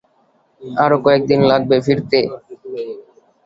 [0.83, 2.19] আরো কয়েকদিন লাগবে ফিরতে।